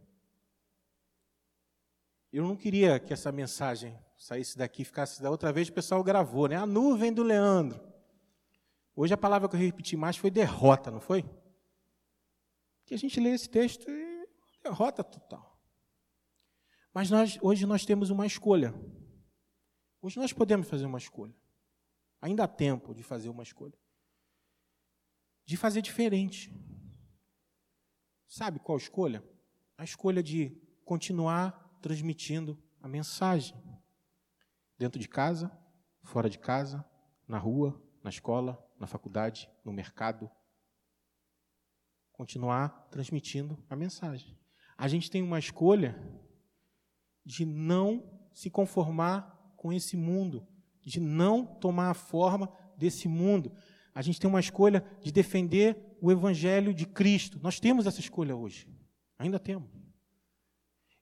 [2.33, 6.03] eu não queria que essa mensagem saísse daqui e ficasse da outra vez, o pessoal
[6.03, 6.57] gravou, né?
[6.57, 7.81] A nuvem do Leandro.
[8.95, 11.25] Hoje a palavra que eu repeti mais foi derrota, não foi?
[12.85, 14.29] Que a gente lê esse texto e
[14.63, 15.57] derrota total.
[16.93, 18.75] Mas nós, hoje nós temos uma escolha.
[20.01, 21.35] Hoje nós podemos fazer uma escolha.
[22.21, 23.79] Ainda há tempo de fazer uma escolha.
[25.45, 26.53] De fazer diferente.
[28.27, 29.23] Sabe qual escolha?
[29.79, 30.51] A escolha de
[30.85, 33.57] continuar transmitindo a mensagem.
[34.79, 35.57] Dentro de casa,
[36.03, 36.85] fora de casa,
[37.27, 40.31] na rua, na escola, na faculdade, no mercado.
[42.13, 44.39] Continuar transmitindo a mensagem.
[44.77, 45.97] A gente tem uma escolha
[47.25, 50.47] de não se conformar com esse mundo,
[50.87, 53.53] de não tomar a forma desse mundo.
[53.93, 57.41] A gente tem uma escolha de defender o Evangelho de Cristo.
[57.43, 58.69] Nós temos essa escolha hoje.
[59.19, 59.69] Ainda temos.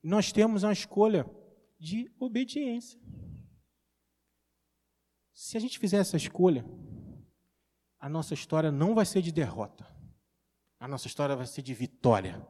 [0.03, 1.31] Nós temos uma escolha
[1.79, 2.99] de obediência.
[5.35, 6.65] Se a gente fizer essa escolha,
[7.99, 9.87] a nossa história não vai ser de derrota.
[10.81, 12.47] A nossa história vai ser de vitória.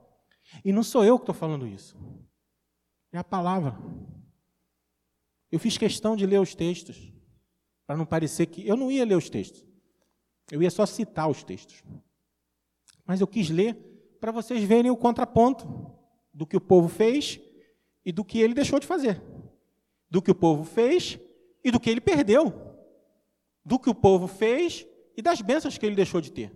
[0.65, 1.97] E não sou eu que estou falando isso.
[3.13, 3.77] É a palavra.
[5.51, 7.13] Eu fiz questão de ler os textos,
[7.87, 8.67] para não parecer que.
[8.67, 9.65] Eu não ia ler os textos.
[10.51, 11.83] Eu ia só citar os textos.
[13.07, 13.75] Mas eu quis ler
[14.21, 15.67] para vocês verem o contraponto
[16.33, 17.41] do que o povo fez
[18.05, 19.23] e do que ele deixou de fazer.
[20.11, 21.19] Do que o povo fez
[21.63, 22.53] e do que ele perdeu.
[23.65, 26.53] Do que o povo fez e das bênçãos que ele deixou de ter.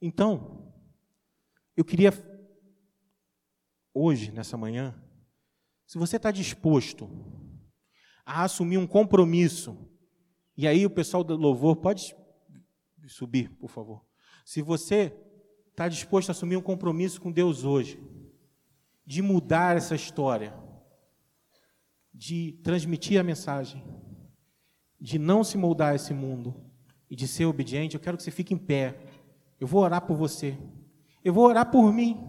[0.00, 0.72] Então,
[1.76, 2.12] eu queria,
[3.94, 5.00] hoje, nessa manhã,
[5.86, 7.08] se você está disposto
[8.24, 9.76] a assumir um compromisso,
[10.56, 12.14] e aí o pessoal do louvor pode
[13.08, 14.04] subir, por favor.
[14.44, 15.12] Se você
[15.70, 18.00] está disposto a assumir um compromisso com Deus hoje,
[19.04, 20.54] de mudar essa história,
[22.12, 23.82] de transmitir a mensagem,
[25.00, 26.54] de não se moldar esse mundo
[27.10, 29.00] e de ser obediente, eu quero que você fique em pé.
[29.58, 30.56] Eu vou orar por você.
[31.24, 32.20] Eu vou orar por mim,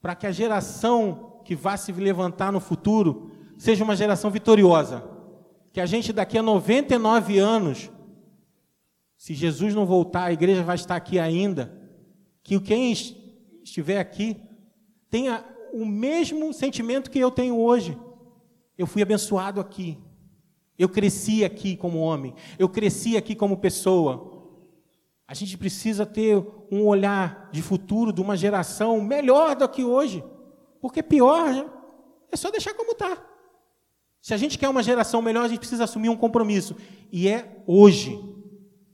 [0.00, 5.11] para que a geração que vá se levantar no futuro seja uma geração vitoriosa.
[5.72, 7.90] Que a gente daqui a 99 anos,
[9.16, 11.80] se Jesus não voltar, a igreja vai estar aqui ainda.
[12.42, 12.92] Que quem
[13.62, 14.36] estiver aqui
[15.08, 17.98] tenha o mesmo sentimento que eu tenho hoje.
[18.76, 19.98] Eu fui abençoado aqui.
[20.78, 22.34] Eu cresci aqui como homem.
[22.58, 24.30] Eu cresci aqui como pessoa.
[25.26, 30.22] A gente precisa ter um olhar de futuro de uma geração melhor do que hoje.
[30.80, 31.70] Porque pior
[32.30, 33.31] é só deixar como está.
[34.22, 36.76] Se a gente quer uma geração melhor, a gente precisa assumir um compromisso.
[37.10, 38.22] E é hoje.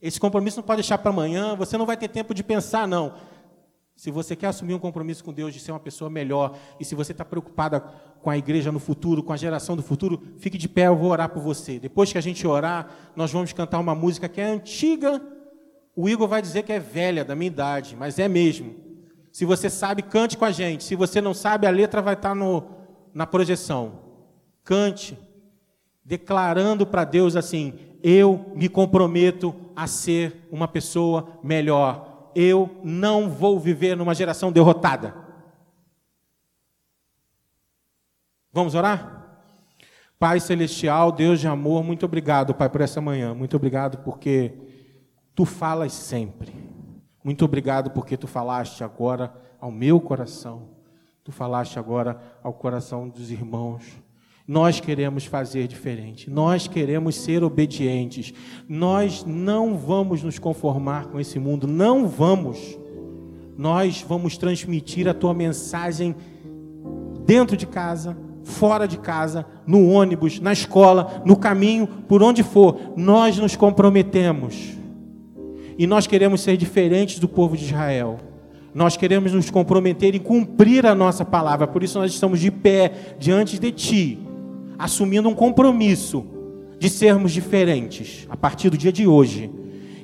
[0.01, 1.55] Esse compromisso não pode deixar para amanhã.
[1.55, 3.13] Você não vai ter tempo de pensar, não.
[3.95, 6.95] Se você quer assumir um compromisso com Deus de ser uma pessoa melhor, e se
[6.95, 7.81] você está preocupada
[8.23, 11.11] com a igreja no futuro, com a geração do futuro, fique de pé, eu vou
[11.11, 11.79] orar por você.
[11.79, 15.21] Depois que a gente orar, nós vamos cantar uma música que é antiga.
[15.95, 18.75] O Igor vai dizer que é velha, da minha idade, mas é mesmo.
[19.31, 20.85] Se você sabe, cante com a gente.
[20.85, 22.65] Se você não sabe, a letra vai estar no,
[23.13, 24.08] na projeção.
[24.69, 25.19] Cante,
[26.05, 32.09] declarando para Deus assim: Eu me comprometo a ser uma pessoa melhor
[32.41, 35.13] eu não vou viver numa geração derrotada.
[38.53, 39.43] Vamos orar?
[40.21, 43.35] Pai celestial, Deus de amor, muito obrigado, Pai, por essa manhã.
[43.35, 44.53] Muito obrigado porque
[45.35, 46.55] tu falas sempre.
[47.25, 50.71] Muito obrigado porque tu falaste agora ao meu coração.
[51.25, 53.85] Tu falaste agora ao coração dos irmãos.
[54.49, 58.33] Nós queremos fazer diferente, nós queremos ser obedientes,
[58.67, 62.79] nós não vamos nos conformar com esse mundo, não vamos.
[63.59, 66.17] Nós vamos transmitir a tua mensagem
[67.27, 72.95] dentro de casa, fora de casa, no ônibus, na escola, no caminho, por onde for.
[72.97, 74.79] Nós nos comprometemos.
[75.77, 78.17] E nós queremos ser diferentes do povo de Israel.
[78.75, 81.67] Nós queremos nos comprometer em cumprir a nossa palavra.
[81.67, 84.28] Por isso nós estamos de pé diante de ti
[84.79, 86.25] assumindo um compromisso
[86.79, 89.51] de sermos diferentes a partir do dia de hoje.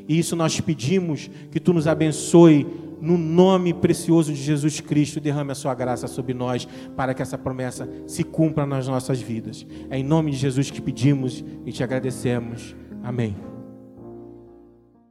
[0.09, 2.66] E isso nós pedimos que tu nos abençoe
[3.01, 6.66] no nome precioso de Jesus Cristo, derrame a sua graça sobre nós
[6.97, 9.66] para que essa promessa se cumpra nas nossas vidas.
[9.91, 12.75] É em nome de Jesus que pedimos e te agradecemos.
[13.03, 13.54] Amém.